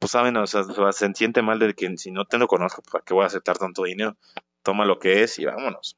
[0.00, 3.04] pues saben, o sea, se siente mal de que si no te lo conozco, ¿para
[3.04, 4.16] qué voy a aceptar tanto dinero?
[4.62, 5.96] Toma lo que es y vámonos.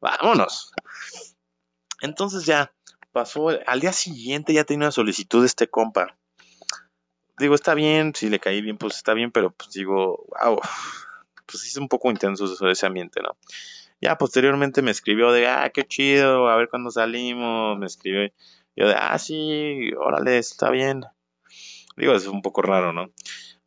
[0.00, 0.72] Vámonos.
[2.00, 2.72] Entonces ya
[3.12, 6.18] pasó, al día siguiente ya tenía una solicitud de este compa.
[7.38, 10.60] Digo, está bien, si le caí bien, pues está bien, pero pues digo, wow,
[11.46, 13.36] pues es un poco intenso eso, ese ambiente, ¿no?
[14.00, 18.30] Ya posteriormente me escribió de, ah, qué chido, a ver cuándo salimos, me escribió,
[18.76, 21.04] yo de, ah, sí, órale, está bien.
[21.96, 23.10] Digo, es un poco raro, ¿no?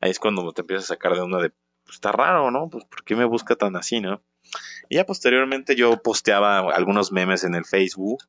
[0.01, 1.51] Ahí es cuando te empiezas a sacar de una de,
[1.83, 2.69] pues está raro, ¿no?
[2.69, 4.21] Pues ¿por qué me busca tan así, no?
[4.89, 8.23] Y ya posteriormente yo posteaba algunos memes en el Facebook.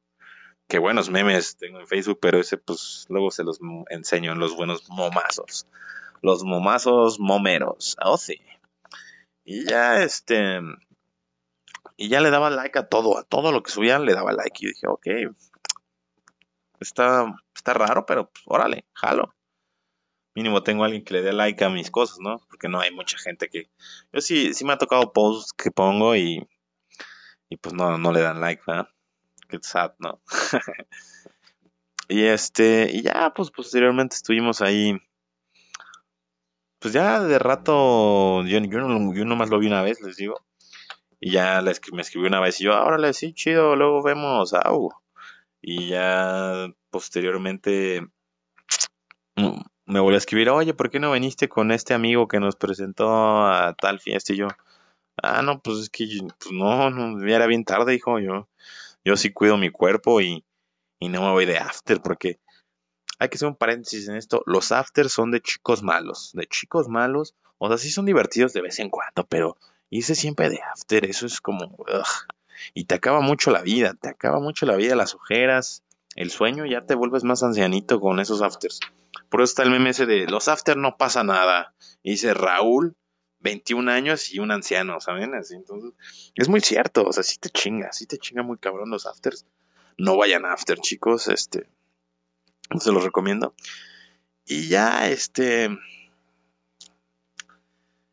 [0.68, 3.58] Que buenos memes tengo en Facebook, pero ese pues luego se los
[3.90, 5.66] enseño en los buenos momazos.
[6.22, 7.96] Los momazos momeros.
[8.04, 8.40] Oh, sí.
[9.44, 10.60] Y ya este...
[11.96, 14.64] Y ya le daba like a todo, a todo lo que subían le daba like.
[14.64, 15.06] Y dije, ok,
[16.80, 19.34] está, está raro, pero pues, órale, jalo
[20.38, 22.38] mínimo tengo alguien que le dé like a mis cosas, ¿no?
[22.48, 23.68] Porque no hay mucha gente que...
[24.12, 26.48] Yo sí, sí me ha tocado posts que pongo y...
[27.48, 28.88] Y pues no, no le dan like, ¿verdad?
[29.48, 30.20] Qué sad, ¿no?
[32.08, 32.90] y este...
[32.92, 34.98] Y ya, pues posteriormente estuvimos ahí...
[36.78, 38.44] Pues ya de rato...
[38.44, 40.40] Yo, yo, no, yo nomás lo vi una vez, les digo.
[41.20, 44.90] Y ya me escribió una vez y yo, ahora le sí, chido, luego vemos, au.
[45.60, 48.06] Y ya posteriormente
[49.86, 53.46] me volvió a escribir, oye, ¿por qué no viniste con este amigo que nos presentó
[53.46, 54.32] a tal fiesta?
[54.32, 54.48] Y yo,
[55.22, 56.06] ah, no, pues es que
[56.38, 58.48] pues no, no, ya era bien tarde, hijo, yo,
[59.08, 60.44] yo sí cuido mi cuerpo y,
[60.98, 62.40] y no me voy de after, porque
[63.18, 66.88] hay que hacer un paréntesis en esto, los afters son de chicos malos, de chicos
[66.88, 69.56] malos, o sea, sí son divertidos de vez en cuando, pero
[69.88, 71.74] hice siempre de after, eso es como,
[72.74, 75.82] y te acaba mucho la vida, te acaba mucho la vida, las ojeras,
[76.14, 78.80] el sueño, ya te vuelves más ancianito con esos afters.
[79.30, 81.74] Por eso está el meme ese de los after no pasa nada.
[82.02, 82.94] Dice Raúl,
[83.40, 85.34] 21 años y un anciano, ¿saben?
[85.34, 85.92] Así, entonces,
[86.34, 89.46] es muy cierto, o sea, sí te chinga, sí te chinga muy cabrón los afters.
[89.96, 91.66] No vayan a after, chicos, este,
[92.70, 93.54] no se los recomiendo.
[94.44, 95.70] Y ya, este,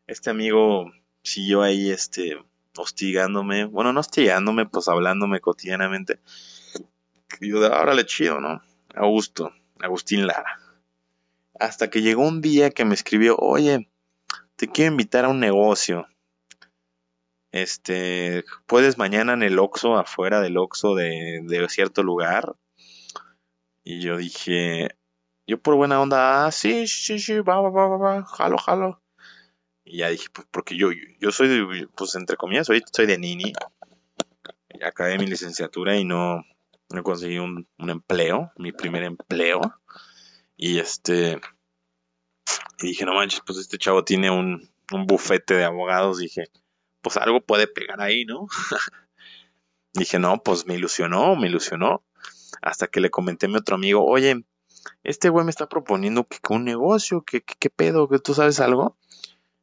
[0.06, 2.38] este amigo siguió ahí, este,
[2.76, 6.20] hostigándome, bueno, no hostigándome, pues hablándome cotidianamente.
[7.40, 8.62] Y yo de, órale, chido, ¿no?
[8.94, 10.60] Augusto, Agustín Lara.
[11.58, 13.88] Hasta que llegó un día que me escribió, oye,
[14.56, 16.06] te quiero invitar a un negocio.
[17.52, 22.56] Este, ¿puedes mañana en el Oxxo, afuera del Oxxo de, de cierto lugar?
[23.84, 24.96] Y yo dije,
[25.46, 29.02] yo por buena onda, ah, sí, sí, sí, va, va, va, va, jalo, jalo.
[29.84, 30.90] Y ya dije, pues porque yo,
[31.20, 33.52] yo soy, pues entre comillas, soy, soy de Nini.
[34.84, 36.44] Acabé mi licenciatura y no,
[36.90, 39.60] no conseguí un, un empleo, mi primer empleo.
[40.56, 41.40] Y este.
[42.78, 46.18] Y dije, no manches, pues este chavo tiene un, un bufete de abogados.
[46.18, 46.44] Dije,
[47.00, 48.46] pues algo puede pegar ahí, ¿no?
[49.94, 52.04] dije, no, pues me ilusionó, me ilusionó.
[52.62, 54.44] Hasta que le comenté a mi otro amigo, oye,
[55.02, 58.96] este güey me está proponiendo que, un negocio, que, pedo, que tú sabes algo.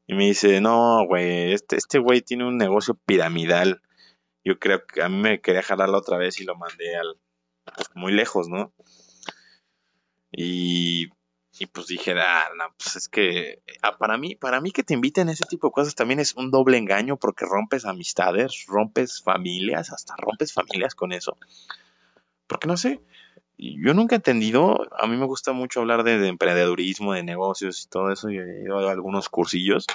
[0.05, 3.81] Y me dice, no, güey, este, este güey tiene un negocio piramidal.
[4.43, 7.17] Yo creo que a mí me quería jalarla otra vez y lo mandé al,
[7.95, 8.73] muy lejos, ¿no?
[10.31, 11.09] Y,
[11.59, 14.95] y pues dije, ah, no, pues es que ah, para mí, para mí que te
[14.95, 19.21] inviten a ese tipo de cosas también es un doble engaño porque rompes amistades, rompes
[19.21, 21.37] familias, hasta rompes familias con eso.
[22.47, 23.01] Porque no sé,
[23.57, 27.83] yo nunca he entendido, a mí me gusta mucho hablar de, de emprendedurismo, de negocios
[27.83, 29.85] y todo eso, y he ido a algunos cursillos.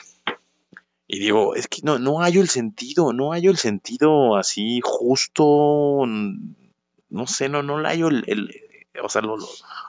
[1.08, 6.04] Y digo, es que no, no hallo el sentido, no hallo el sentido así justo,
[6.06, 8.67] no sé, no, no hallo el, el
[9.02, 9.36] o sea, lo,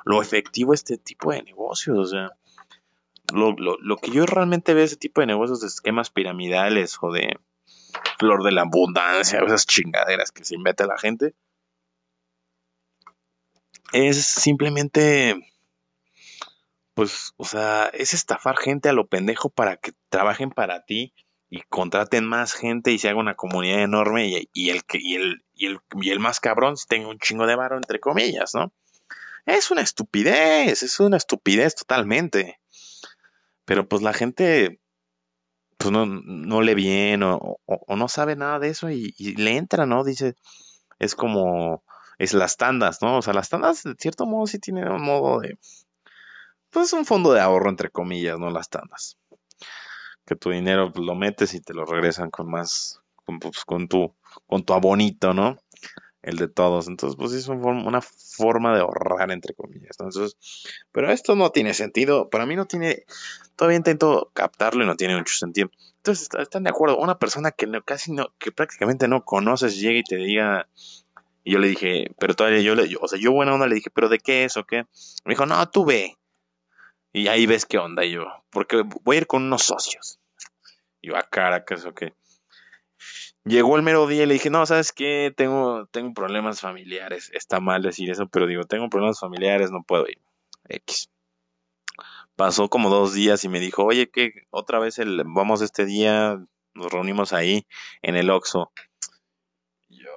[0.06, 2.32] lo, efectivo este tipo de negocios, o sea,
[3.34, 7.12] lo, lo, lo que yo realmente veo ese tipo de negocios de esquemas piramidales o
[7.12, 7.40] de
[8.18, 11.34] flor de la abundancia, esas chingaderas que se inventa la gente,
[13.92, 15.36] es simplemente,
[16.94, 21.14] pues, o sea, es estafar gente a lo pendejo para que trabajen para ti
[21.50, 25.44] y contraten más gente y se haga una comunidad enorme y, y el, y, el,
[25.56, 28.72] y, el, y el más cabrón tenga un chingo de varo, entre comillas, ¿no?
[29.50, 32.60] Es una estupidez, es una estupidez totalmente.
[33.66, 34.80] Pero pues la gente
[35.78, 37.58] pues no, no lee bien o,
[37.88, 40.04] no sabe nada de eso y, le entra, ¿no?
[40.04, 40.36] Dice,
[41.00, 41.84] es como,
[42.20, 43.18] es las tandas, ¿no?
[43.18, 45.58] O sea, las tandas de cierto modo sí tienen un modo de,
[46.70, 48.52] pues un fondo de ahorro entre comillas, ¿no?
[48.52, 49.18] Las tandas.
[50.28, 53.88] Que tu dinero pues, lo metes y te lo regresan con más, con, pues, con
[53.88, 54.14] tu,
[54.46, 55.58] con tu abonito, ¿no?
[56.22, 56.88] El de todos.
[56.88, 59.98] Entonces, pues es una forma de ahorrar, entre comillas.
[60.00, 60.38] Entonces,
[60.92, 62.30] pero esto no tiene sentido.
[62.30, 63.04] Para mí no tiene,
[63.56, 65.70] todavía intento captarlo y no tiene mucho sentido.
[65.98, 66.98] Entonces, ¿están de acuerdo?
[66.98, 70.68] Una persona que casi no, que prácticamente no conoces, llega y te diga,
[71.44, 73.90] y yo le dije, pero todavía yo le, o sea, yo buena onda le dije,
[73.90, 74.86] pero ¿de qué es o qué?
[75.26, 76.18] Me dijo, no, tú ve.
[77.12, 80.20] Y ahí ves qué onda yo, porque voy a ir con unos socios.
[81.02, 82.04] Y yo a Caracas, ok.
[83.50, 85.34] Llegó el mero día y le dije, no, ¿sabes qué?
[85.36, 87.32] Tengo, tengo problemas familiares.
[87.34, 90.20] Está mal decir eso, pero digo, tengo problemas familiares, no puedo ir.
[90.68, 91.10] X.
[92.36, 96.40] Pasó como dos días y me dijo, oye, que otra vez el, vamos este día,
[96.76, 97.66] nos reunimos ahí
[98.04, 98.72] en el Oxxo.
[99.90, 100.12] Yo,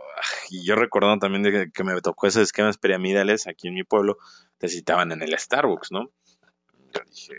[0.50, 4.18] y yo recordando también de que, me tocó esos esquemas piramidales aquí en mi pueblo,
[4.58, 6.10] te citaban en el Starbucks, ¿no?
[6.92, 7.36] Yo dije,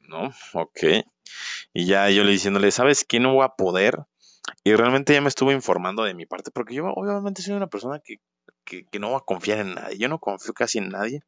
[0.00, 1.06] no, ok.
[1.72, 3.20] Y ya yo le diciéndole, ¿sabes qué?
[3.20, 4.04] No voy a poder
[4.64, 8.00] y realmente ya me estuve informando de mi parte, porque yo obviamente soy una persona
[8.00, 8.20] que,
[8.98, 9.98] no va a confiar en nadie.
[9.98, 11.22] Yo no confío casi en nadie.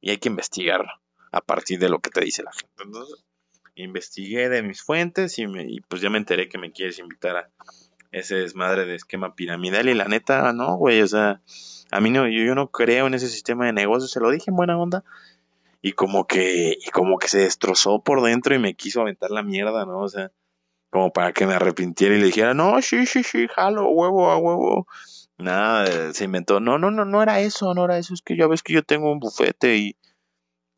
[0.00, 0.86] Y hay que investigar
[1.32, 2.82] a partir de lo que te dice la gente.
[2.84, 3.24] Entonces,
[3.74, 7.50] investigué de mis fuentes y, me, pues ya me enteré que me quieres invitar a
[8.12, 9.88] ese desmadre de esquema piramidal.
[9.88, 11.40] Y la neta, no, güey, o sea,
[11.90, 14.12] a mí no, yo, yo no creo en ese sistema de negocios.
[14.12, 15.04] Se lo dije en buena onda.
[15.82, 19.42] Y como que, y como que se destrozó por dentro y me quiso aventar la
[19.42, 19.98] mierda, ¿no?
[19.98, 20.30] O sea,
[20.94, 24.36] como para que me arrepintiera y le dijera, no, sí, sí, sí, jalo, huevo, a
[24.36, 24.86] huevo.
[25.38, 28.46] Nada, se inventó, no, no, no, no era eso, no era eso, es que ya
[28.46, 29.96] ves que yo tengo un bufete y,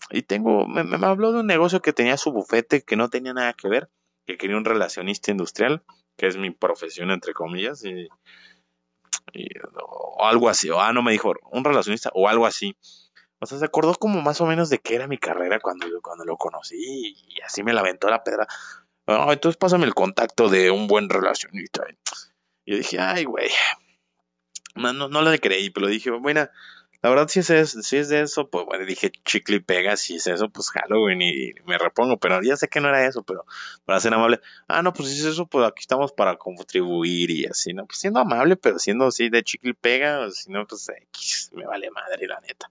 [0.08, 3.34] y tengo, me, me habló de un negocio que tenía su bufete que no tenía
[3.34, 3.90] nada que ver,
[4.24, 5.84] que quería un relacionista industrial,
[6.16, 8.08] que es mi profesión, entre comillas, y,
[9.82, 12.74] o algo así, o ah, no me dijo, un relacionista o algo así.
[13.38, 16.24] O sea, se acordó como más o menos de qué era mi carrera cuando, cuando
[16.24, 18.46] lo conocí y así me la aventó la pedra.
[19.06, 21.84] Ah, entonces pásame el contacto de un buen relacionista.
[22.64, 23.50] Y yo dije, ay, güey.
[24.74, 26.48] No, no, le creí, pero dije, bueno,
[27.02, 29.96] la verdad, si es, eso, si es de eso, pues bueno, dije chicle y pega,
[29.96, 33.22] si es eso, pues Halloween y, me repongo, pero ya sé que no era eso,
[33.22, 33.46] pero
[33.84, 37.46] para ser amable, ah, no, pues si es eso, pues aquí estamos para contribuir y
[37.46, 37.86] así, ¿no?
[37.86, 40.88] Pues siendo amable, pero siendo así de chicle y pega, si no, pues
[41.52, 42.70] me vale madre, la neta.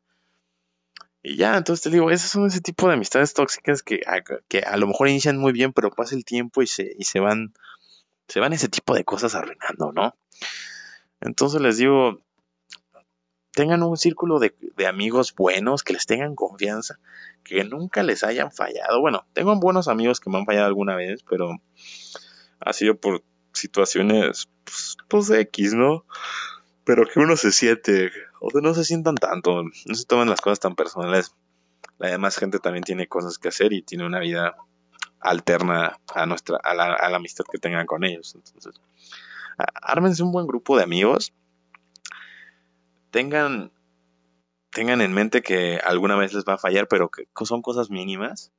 [1.28, 4.60] Y ya, entonces te digo, esas son ese tipo de amistades tóxicas que a, que
[4.60, 7.56] a lo mejor inician muy bien, pero pasa el tiempo y se, y se van,
[8.28, 10.16] se van ese tipo de cosas arruinando, ¿no?
[11.22, 12.22] Entonces les digo,
[13.54, 17.00] tengan un círculo de, de, amigos buenos, que les tengan confianza,
[17.44, 19.02] que nunca les hayan fallado.
[19.02, 21.50] Bueno, tengo buenos amigos que me han fallado alguna vez, pero
[22.60, 26.06] ha sido por situaciones, pues, pues X, ¿no?
[26.86, 30.40] Pero que uno se siente o que no se sientan tanto, no se tomen las
[30.40, 31.36] cosas tan personales.
[31.98, 34.56] La demás gente también tiene cosas que hacer y tiene una vida
[35.20, 38.36] alterna a nuestra a la, amistad que tengan con ellos.
[38.36, 38.80] Entonces,
[39.82, 41.34] ármense un buen grupo de amigos.
[43.10, 43.72] Tengan
[44.72, 48.52] tengan en mente que alguna vez les va a fallar, pero que son cosas mínimas.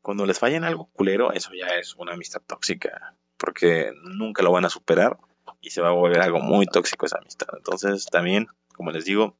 [0.00, 4.64] Cuando les fallen algo culero, eso ya es una amistad tóxica, porque nunca lo van
[4.64, 5.18] a superar
[5.66, 7.48] y se va a volver algo muy tóxico esa amistad.
[7.56, 9.36] Entonces, también como les digo,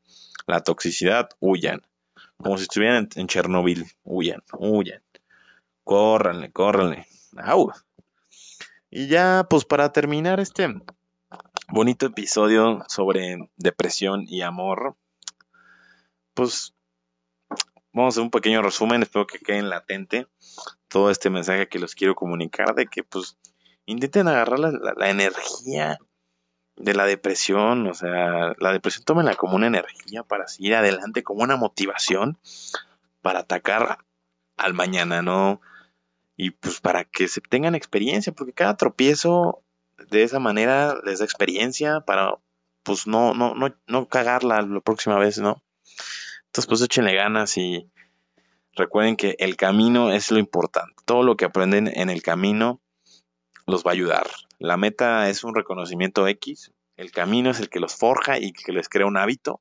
[0.46, 1.82] la toxicidad, huyan.
[2.38, 5.02] Como si estuvieran en, Chernobyl, huyan, huyan.
[5.84, 7.06] Córranle, córranle.
[7.36, 7.70] ¡Au!
[8.90, 10.82] Y ya, pues para terminar este
[11.68, 14.96] bonito episodio sobre depresión y amor,
[16.34, 16.74] pues
[17.92, 20.26] vamos a hacer un pequeño resumen, espero que queden latente
[20.88, 23.36] todo este mensaje que les quiero comunicar de que pues
[23.84, 25.98] intenten agarrar la energía
[26.76, 31.42] de la depresión, o sea, la depresión tómenla como una energía para seguir adelante, como
[31.42, 32.38] una motivación
[33.22, 33.98] para atacar
[34.56, 35.60] al mañana, ¿no?
[36.36, 39.62] Y pues para que se tengan experiencia, porque cada tropiezo
[40.10, 42.36] de esa manera les da experiencia para
[42.82, 45.62] pues no, no, no, no cagarla la próxima vez, ¿no?
[46.46, 47.90] Entonces pues échenle ganas y
[48.74, 50.94] recuerden que el camino es lo importante.
[51.04, 52.80] Todo lo que aprenden en el camino
[53.66, 54.26] los va a ayudar.
[54.58, 58.72] La meta es un reconocimiento X, el camino es el que los forja y que
[58.72, 59.60] les crea un hábito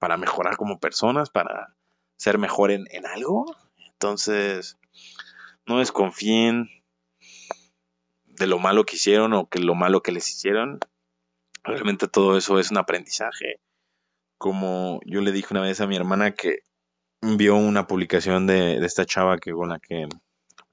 [0.00, 1.76] para mejorar como personas, para
[2.16, 3.44] ser mejor en, algo.
[3.76, 4.78] Entonces,
[5.66, 6.68] no desconfíen
[8.24, 10.80] de lo malo que hicieron o que lo malo que les hicieron.
[11.62, 13.60] Realmente todo eso es un aprendizaje.
[14.38, 16.60] Como yo le dije una vez a mi hermana que
[17.20, 20.08] vio una publicación de, de esta chava que con la que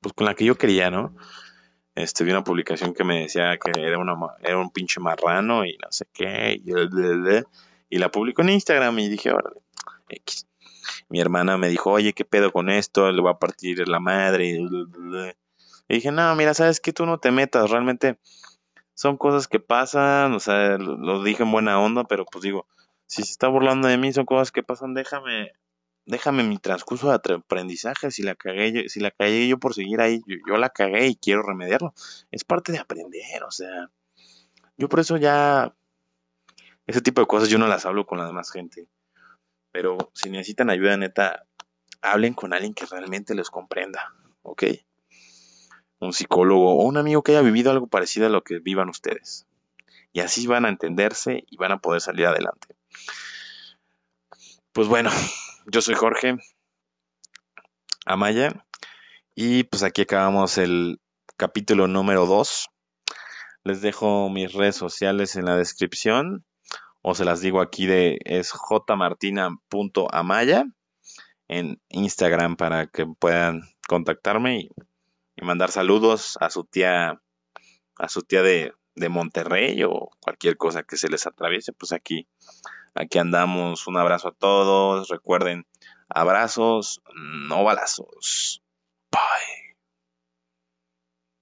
[0.02, 1.16] pues con la que yo quería, ¿no?
[1.96, 5.78] Este, vi una publicación que me decía que era, una, era un pinche marrano y
[5.78, 6.62] no sé qué,
[7.90, 9.62] y, la publicó en Instagram y dije, órale,
[10.10, 10.48] X.
[11.10, 13.12] Mi hermana me dijo, oye, ¿qué pedo con esto?
[13.12, 14.58] Le voy a partir la madre.
[15.90, 18.18] Y dije, no, mira, sabes que tú no te metas, realmente
[18.94, 22.66] son cosas que pasan, o sea, lo dije en buena onda, pero pues digo,
[23.08, 25.52] si se está burlando de mí, son cosas que pasan, déjame
[26.06, 31.08] déjame mi transcurso de aprendizaje, si la cagué yo, por seguir ahí, yo, la cagué
[31.08, 31.94] y quiero remediarlo.
[32.32, 33.90] Es parte de aprender, o sea,
[34.78, 35.74] yo por eso ya
[36.88, 38.88] ese tipo de cosas yo no las hablo con la demás gente.
[39.72, 41.46] Pero si necesitan ayuda neta,
[42.02, 44.64] hablen con alguien que realmente les comprenda, ¿ok?
[46.00, 49.46] Un psicólogo o un amigo que haya vivido algo parecido a lo que vivan ustedes.
[50.12, 52.76] Y así van a entenderse y van a poder salir adelante.
[54.74, 55.12] Pues bueno,
[55.66, 56.38] yo soy Jorge
[58.06, 58.66] Amaya
[59.36, 61.02] y pues aquí acabamos el
[61.38, 62.68] capítulo número 2.
[63.64, 66.46] Les dejo mis redes sociales en la descripción
[67.02, 70.66] o se las digo aquí de es jmartina.amaya
[71.48, 74.70] en Instagram para que puedan contactarme y,
[75.44, 77.20] mandar saludos a su tía
[77.98, 82.28] a su tía de, de Monterrey o cualquier cosa que se les atraviese, pues aquí
[82.96, 83.88] aquí andamos.
[83.88, 85.10] Un abrazo a todos.
[85.10, 85.66] Recuerden,
[86.10, 88.62] abrazos, no balazos.
[89.12, 89.71] Bye.